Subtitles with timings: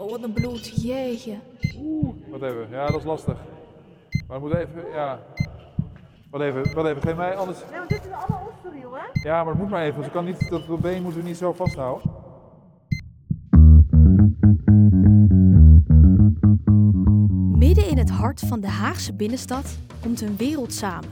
[0.00, 0.82] Wow, wat een bloed.
[0.82, 1.38] Jeetje.
[2.30, 3.36] Wat even, ja, dat is lastig.
[4.26, 5.20] Maar we moeten even, ja.
[6.30, 7.58] Wat even, wat even, geef mij anders.
[7.70, 9.28] Nee, want dit is allemaal osterriel, hè?
[9.28, 10.04] Ja, maar het moet maar even.
[10.04, 12.10] Ze kan niet, dat been moeten we niet zo vasthouden.
[17.58, 21.10] Midden in het hart van de Haagse binnenstad komt een wereld samen.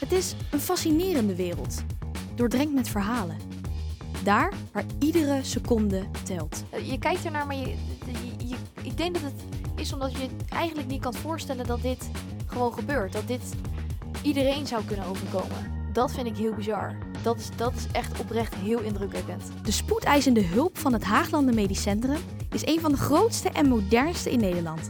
[0.00, 1.82] Het is een fascinerende wereld,
[2.34, 3.36] doordrenkt met verhalen.
[4.24, 6.64] Daar waar iedere seconde telt.
[6.82, 7.74] Je kijkt ernaar, maar je-
[8.92, 9.42] ik denk dat het
[9.74, 12.10] is omdat je eigenlijk niet kan voorstellen dat dit
[12.46, 13.12] gewoon gebeurt.
[13.12, 13.42] Dat dit
[14.22, 15.72] iedereen zou kunnen overkomen.
[15.92, 16.96] Dat vind ik heel bizar.
[17.22, 19.42] Dat is, dat is echt oprecht heel indrukwekkend.
[19.62, 22.20] De spoedeisende hulp van het Haaglanden Medisch Centrum
[22.50, 24.86] is een van de grootste en modernste in Nederland.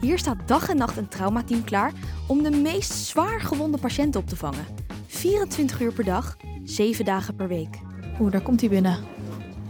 [0.00, 1.92] Hier staat dag en nacht een traumateam klaar
[2.26, 4.66] om de meest zwaar gewonde patiënten op te vangen.
[5.06, 7.78] 24 uur per dag, 7 dagen per week.
[8.20, 9.19] Oeh, daar komt hij binnen.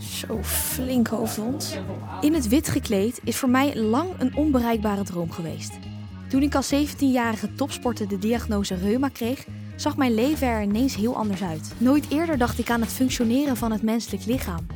[0.01, 1.79] Zo flink hoofdwond.
[2.21, 5.73] In het wit gekleed is voor mij lang een onbereikbare droom geweest.
[6.29, 11.17] Toen ik als 17-jarige topsporter de diagnose reuma kreeg, zag mijn leven er ineens heel
[11.17, 11.73] anders uit.
[11.79, 14.67] Nooit eerder dacht ik aan het functioneren van het menselijk lichaam.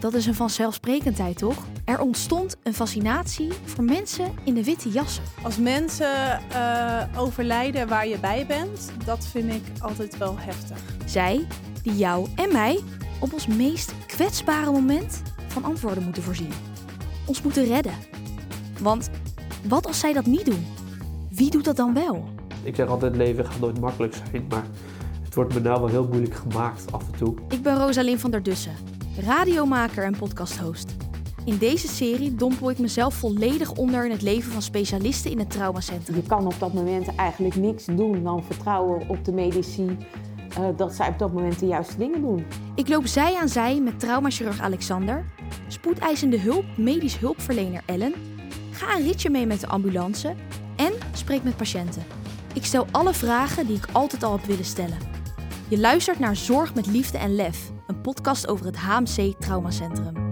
[0.00, 1.56] Dat is een vanzelfsprekendheid, toch?
[1.84, 5.24] Er ontstond een fascinatie voor mensen in de witte jassen.
[5.42, 10.78] Als mensen eh, overlijden waar je bij bent, dat vind ik altijd wel heftig.
[11.06, 11.46] Zij
[11.82, 12.80] die jou en mij
[13.18, 16.52] op ons meest kwetsbare moment van antwoorden moeten voorzien.
[17.26, 17.92] Ons moeten redden.
[18.80, 19.10] Want
[19.68, 20.66] wat als zij dat niet doen?
[21.30, 22.24] Wie doet dat dan wel?
[22.62, 24.64] Ik zeg altijd, leven gaat nooit makkelijk zijn, maar
[25.22, 27.34] het wordt me nou wel heel moeilijk gemaakt af en toe.
[27.48, 28.74] Ik ben Rosalyn van der Dussen,
[29.18, 30.96] radiomaker en podcasthost.
[31.44, 35.50] In deze serie dompel ik mezelf volledig onder in het leven van specialisten in het
[35.50, 36.16] traumacentrum.
[36.16, 39.96] Je kan op dat moment eigenlijk niks doen dan vertrouwen op de medici
[40.56, 42.46] eh, dat zij op dat moment de juiste dingen doen.
[42.74, 45.24] Ik loop zij aan zij met traumachirurg Alexander,
[45.68, 48.14] spoedeisende hulp medisch hulpverlener Ellen,
[48.70, 50.34] ga een ritje mee met de ambulance
[50.76, 52.02] en spreek met patiënten.
[52.54, 54.98] Ik stel alle vragen die ik altijd al heb willen stellen.
[55.68, 60.27] Je luistert naar Zorg met Liefde en Lef, een podcast over het HMC Traumacentrum.